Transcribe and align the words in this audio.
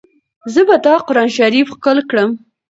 زه 0.53 0.61
به 0.67 0.75
دا 0.85 0.95
قرانشریف 1.07 1.67
ښکل 1.75 1.97
کړم. 2.09 2.29